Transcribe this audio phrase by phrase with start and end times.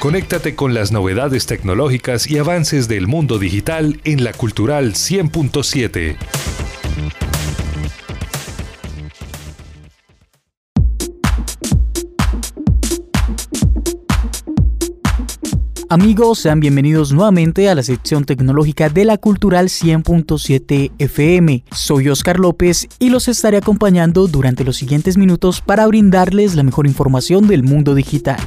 [0.00, 6.16] Conéctate con las novedades tecnológicas y avances del mundo digital en la Cultural 100.7.
[15.90, 21.64] Amigos, sean bienvenidos nuevamente a la sección tecnológica de la Cultural 100.7 FM.
[21.72, 26.86] Soy Oscar López y los estaré acompañando durante los siguientes minutos para brindarles la mejor
[26.86, 28.40] información del mundo digital.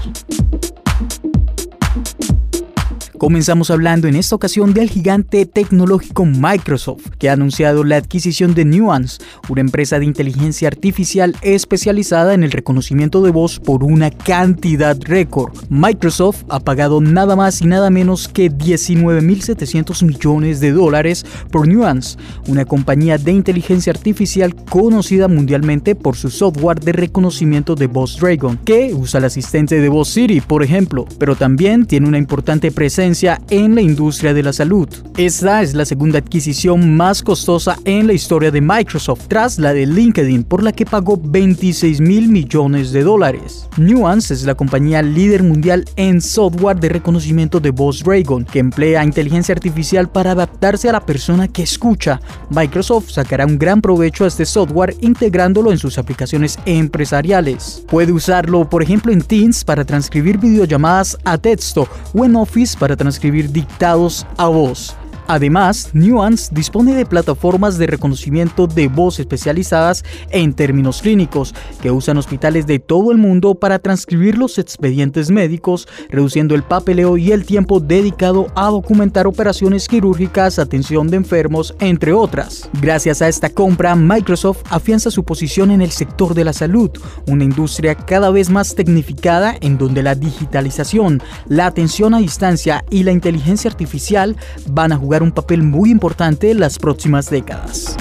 [3.23, 8.65] Comenzamos hablando en esta ocasión del gigante tecnológico Microsoft, que ha anunciado la adquisición de
[8.65, 14.97] Nuance, una empresa de inteligencia artificial especializada en el reconocimiento de voz por una cantidad
[15.03, 15.53] récord.
[15.69, 22.17] Microsoft ha pagado nada más y nada menos que 19.700 millones de dólares por Nuance,
[22.49, 28.57] una compañía de inteligencia artificial conocida mundialmente por su software de reconocimiento de voz Dragon,
[28.65, 33.12] que usa el asistente de voz Siri, por ejemplo, pero también tiene una importante presencia
[33.49, 34.89] en la industria de la salud.
[35.17, 39.85] Esta es la segunda adquisición más costosa en la historia de Microsoft, tras la de
[39.85, 43.69] LinkedIn, por la que pagó 26 mil millones de dólares.
[43.77, 49.03] Nuance es la compañía líder mundial en software de reconocimiento de voz Dragon, que emplea
[49.03, 52.19] inteligencia artificial para adaptarse a la persona que escucha.
[52.49, 57.83] Microsoft sacará un gran provecho a este software integrándolo en sus aplicaciones empresariales.
[57.87, 62.95] Puede usarlo, por ejemplo, en Teams para transcribir videollamadas a texto o en Office para
[63.03, 64.95] transcribir dictados a voz.
[65.27, 72.17] Además, Nuance dispone de plataformas de reconocimiento de voz especializadas en términos clínicos que usan
[72.17, 77.45] hospitales de todo el mundo para transcribir los expedientes médicos, reduciendo el papeleo y el
[77.45, 82.69] tiempo dedicado a documentar operaciones quirúrgicas, atención de enfermos, entre otras.
[82.81, 86.91] Gracias a esta compra, Microsoft afianza su posición en el sector de la salud,
[87.27, 93.03] una industria cada vez más tecnificada en donde la digitalización, la atención a distancia y
[93.03, 94.35] la inteligencia artificial
[94.69, 97.95] van a jugar un papel muy importante en las próximas décadas.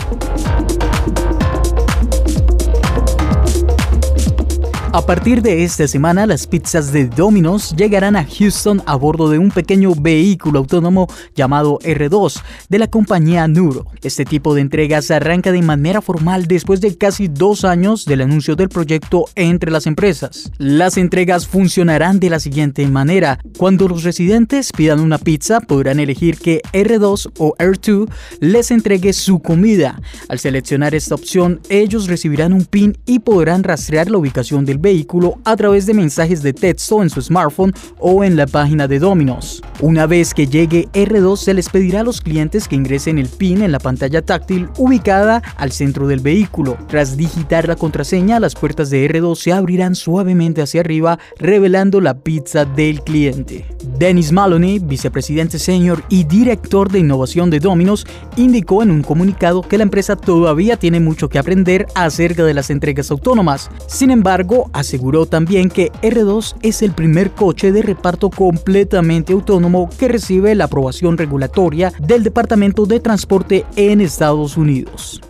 [4.94, 9.38] A partir de esta semana, las pizzas de Domino's llegarán a Houston a bordo de
[9.38, 13.86] un pequeño vehículo autónomo llamado R2 de la compañía Nuro.
[14.02, 18.54] Este tipo de entregas arranca de manera formal después de casi dos años del anuncio
[18.54, 20.52] del proyecto entre las empresas.
[20.58, 23.38] Las entregas funcionarán de la siguiente manera.
[23.56, 28.10] Cuando los residentes pidan una pizza, podrán elegir que R2 o R2
[28.40, 29.98] les entregue su comida.
[30.28, 35.38] Al seleccionar esta opción, ellos recibirán un PIN y podrán rastrear la ubicación del vehículo
[35.44, 39.62] a través de mensajes de texto en su smartphone o en la página de Domino's.
[39.80, 43.62] Una vez que llegue R2 se les pedirá a los clientes que ingresen el PIN
[43.62, 46.76] en la pantalla táctil ubicada al centro del vehículo.
[46.88, 52.18] Tras digitar la contraseña, las puertas de R2 se abrirán suavemente hacia arriba, revelando la
[52.18, 53.64] pizza del cliente.
[53.98, 58.06] Dennis Maloney, vicepresidente senior y director de innovación de Domino's,
[58.36, 62.70] indicó en un comunicado que la empresa todavía tiene mucho que aprender acerca de las
[62.70, 63.70] entregas autónomas.
[63.86, 70.08] Sin embargo, aseguró también que R2 es el primer coche de reparto completamente autónomo que
[70.08, 75.20] recibe la aprobación regulatoria del Departamento de Transporte en Estados Unidos.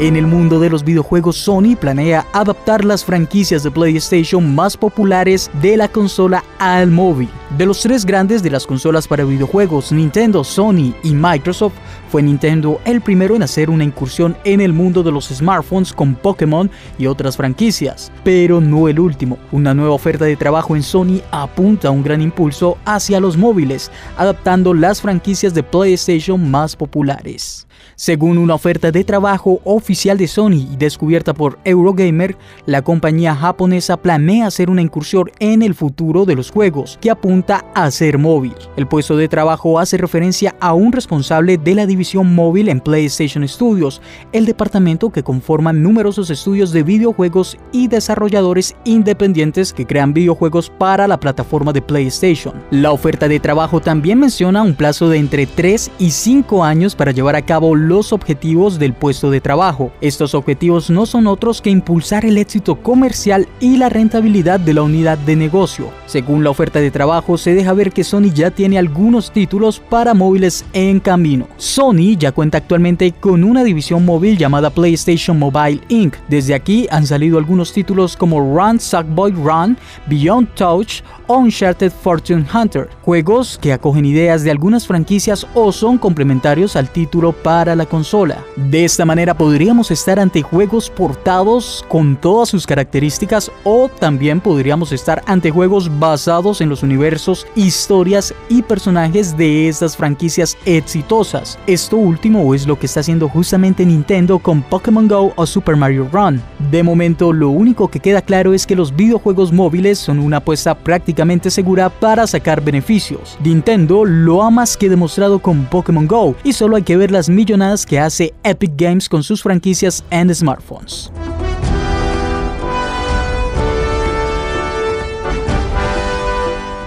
[0.00, 5.52] En el mundo de los videojuegos, Sony planea adaptar las franquicias de PlayStation más populares
[5.62, 7.28] de la consola al móvil.
[7.56, 11.74] De los tres grandes de las consolas para videojuegos, Nintendo, Sony y Microsoft,
[12.10, 16.16] fue Nintendo el primero en hacer una incursión en el mundo de los smartphones con
[16.16, 16.68] Pokémon
[16.98, 19.38] y otras franquicias, pero no el último.
[19.52, 23.92] Una nueva oferta de trabajo en Sony apunta a un gran impulso hacia los móviles,
[24.16, 27.68] adaptando las franquicias de PlayStation más populares.
[27.96, 32.36] Según una oferta de trabajo oficial de Sony y descubierta por Eurogamer,
[32.66, 37.64] la compañía japonesa planea hacer una incursión en el futuro de los juegos, que apunta
[37.74, 38.54] a ser móvil.
[38.76, 43.46] El puesto de trabajo hace referencia a un responsable de la división móvil en PlayStation
[43.46, 44.02] Studios,
[44.32, 51.06] el departamento que conforman numerosos estudios de videojuegos y desarrolladores independientes que crean videojuegos para
[51.06, 52.54] la plataforma de PlayStation.
[52.70, 57.12] La oferta de trabajo también menciona un plazo de entre 3 y 5 años para
[57.12, 59.92] llevar a cabo los objetivos del puesto de trabajo.
[60.00, 64.82] Estos objetivos no son otros que impulsar el éxito comercial y la rentabilidad de la
[64.82, 65.90] unidad de negocio.
[66.06, 70.14] Según la oferta de trabajo, se deja ver que Sony ya tiene algunos títulos para
[70.14, 71.48] móviles en camino.
[71.56, 76.16] Sony ya cuenta actualmente con una división móvil llamada PlayStation Mobile Inc.
[76.28, 79.76] Desde aquí han salido algunos títulos como Run Sackboy Run,
[80.06, 86.76] Beyond Touch Uncharted Fortune Hunter, juegos que acogen ideas de algunas franquicias o son complementarios
[86.76, 88.44] al título para la consola.
[88.56, 94.90] De esta manera podríamos estar ante juegos portados con todas sus características o también podríamos
[94.90, 101.56] estar ante juegos basados en los universos, historias y personajes de estas franquicias exitosas.
[101.68, 106.08] Esto último es lo que está haciendo justamente Nintendo con Pokémon Go o Super Mario
[106.12, 106.42] Run.
[106.72, 110.74] De momento lo único que queda claro es que los videojuegos móviles son una apuesta
[110.74, 113.38] prácticamente segura para sacar beneficios.
[113.44, 117.28] Nintendo lo ha más que demostrado con Pokémon Go y solo hay que ver las
[117.44, 121.12] millonadas que hace Epic Games con sus franquicias en smartphones.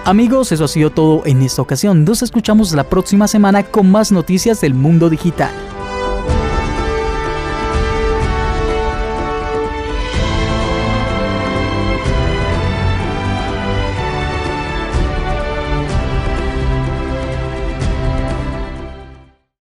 [0.04, 2.06] Amigos, eso ha sido todo en esta ocasión.
[2.06, 5.52] Nos escuchamos la próxima semana con más noticias del mundo digital.